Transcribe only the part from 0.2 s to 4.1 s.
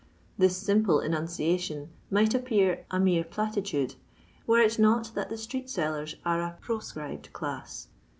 This simple enunciation might appear a mere platitude